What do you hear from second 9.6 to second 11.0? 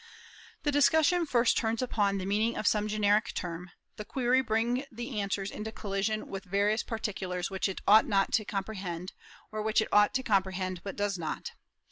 which it ought to comprehend, but